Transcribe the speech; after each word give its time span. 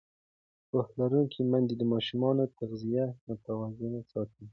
پوهه 0.67 0.91
لرونکې 0.99 1.41
میندې 1.51 1.75
د 1.77 1.83
ماشومانو 1.93 2.43
تغذیه 2.57 3.05
متوازنه 3.27 4.01
ساتي. 4.11 4.45